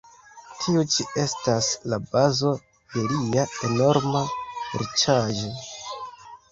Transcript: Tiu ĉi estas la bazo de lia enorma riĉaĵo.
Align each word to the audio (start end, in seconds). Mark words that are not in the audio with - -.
Tiu 0.61 0.85
ĉi 0.95 1.05
estas 1.23 1.67
la 1.93 1.99
bazo 2.15 2.55
de 2.95 3.05
lia 3.13 3.45
enorma 3.71 4.27
riĉaĵo. 4.83 5.55